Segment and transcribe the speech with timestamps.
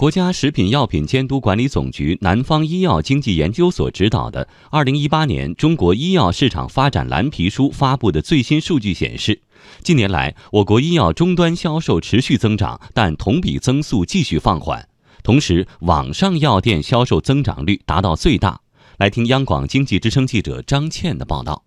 [0.00, 9.42] 国家食品药品监督管理总局南方医药经济研究所指导的《二零一八年中国医药市场发展蓝皮书》发布的最新数据显示，
[9.82, 14.88] 近年来我国医药终端销售持续增长，但同比增速继续放缓。
[15.22, 18.58] 同时，网上药店销售增长率达到最大。
[18.96, 21.64] 来听央广经济之声记者张倩的报道。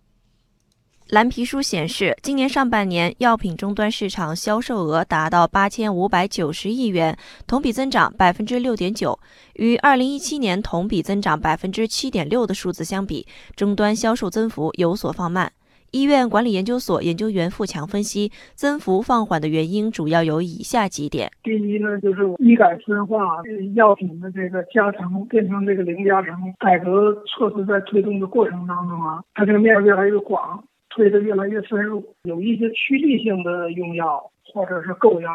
[1.14, 7.16] 蓝皮书显示，今年上半年药品终端市场销售额达到八千五百九十亿元，
[7.46, 9.20] 同比增长百分之六点九。
[9.54, 15.52] 与二零一七年同比增长百分之七点六的数字相比，终端销售增幅有所放慢。
[15.92, 23.44] 医院管理研究所研究员付强分析，增幅放缓的原因主要有以下几点：第一呢，就是医改深化，
[23.76, 30.64] 药品的这个加成变成这个零加成，改革措施在推动的过程当中啊，它这个面越来越广。
[30.96, 35.30] 推的越来越深入，有一些趋利性的用药或者是购药，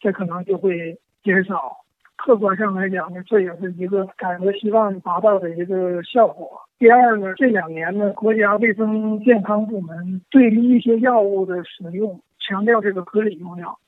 [0.00, 1.76] 这可能就会减少。
[2.16, 6.48] 客观上来讲呢，这也是一个改革希望达到的一个效果。
[6.78, 13.78] 第二呢，这两年呢，国家卫生健康部门对于一些药物的使用，强调这个合理用药。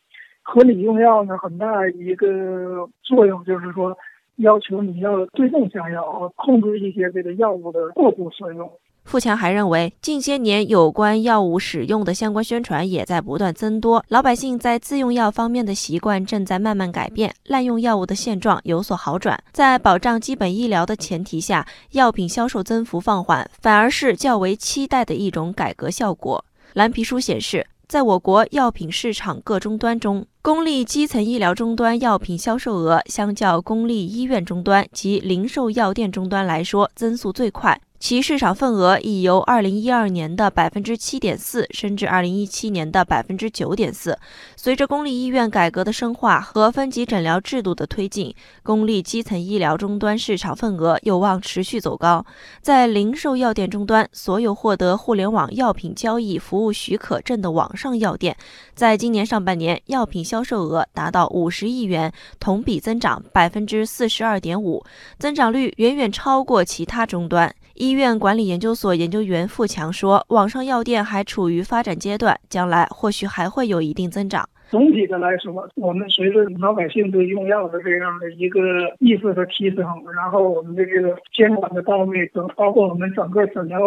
[0.43, 3.97] 合理用药呢，很大一个作用就是说，
[4.37, 8.71] 要求你要对症下药，控制一些这个药物的过度使用。
[9.07, 19.41] 富强还认为，近些年有关药物使用的相关宣传也在不断增多，老百姓在自用药方面的习惯正在慢慢改变，滥用药物的现状有所好转。
[19.53, 26.45] 在保障基本医疗的前提下，药品销售增幅放缓，反而是较为期待的一种改革效果。
[26.73, 37.81] 蓝皮书显示，在我国药品市场各终端中，公立基层医疗终端药品销售额相较公立医院终端及零售药店终端来说，增速最快。
[37.99, 44.19] 其市场份额已由二零一二年的百分之七点四升至二零一七年的百分之九点四。
[44.55, 52.25] 随着公立医院改革的深化和分级诊疗制度的推进，公立基层医疗终端市场份额有望持续走高。
[52.61, 58.37] 在零售药店终端，所有获得互联网药品交易服务许可证的网上药店，
[58.75, 64.85] 在今年上半年药品销售额达到五十亿元，同比增长百分之四十二点五，
[65.19, 67.55] 增长率远远超过其他终端。
[67.87, 74.49] 医院管理研究所研究员付强说：“网上药店还处于发展阶段，将来或许还会有一定增长。
[74.69, 78.61] 总体的来说，我们随着老百姓对用药的这样的一个
[78.99, 83.79] 意识的提升，然后我们的这个监管的到位，等包括我们整个诊疗。”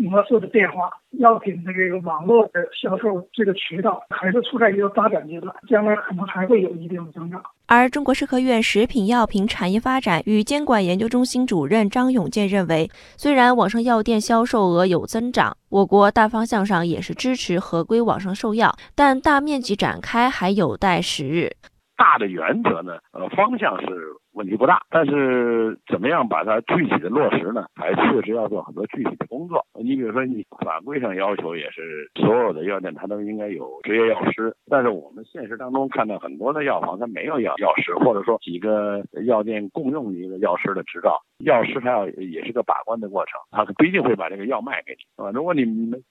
[0.00, 7.42] 模式的变化，药品的这个网络的销售这个渠道还是处在一个发展阶段，将来可能还会有一定的增长。
[7.70, 21.52] 而中国社科院食品药品产业发展与监管研究中心主任张永健认为，虽然网上药店销售额有增长，我国大方向上也是支持合规网上售药，但大面积展开还有待时日。
[21.98, 23.86] 大的原则呢，呃，方向是。
[24.34, 27.66] 问题不大，但是怎么样把它具体的落实呢？
[27.74, 29.66] 还确实要做很多具体的工作。
[29.74, 45.32] 你比如说，你法规上要求也是所有的药店它都应该有执业药师，但是我们现实当中看到很多的药房它没有药药师，或者说几个药店共用一个药师的执照，药师他要也是个把关的过程，他不一定会把这个药卖给你，啊？
[45.32, 45.64] 如果你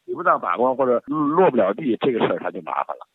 [0.06, 3.08] 提不到把关或者落不了地，这个事儿他就麻烦了。